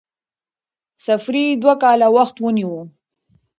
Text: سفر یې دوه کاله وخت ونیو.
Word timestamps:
سفر 1.05 1.33
یې 1.43 1.59
دوه 1.61 1.75
کاله 1.83 2.07
وخت 2.17 2.35
ونیو. 2.39 2.71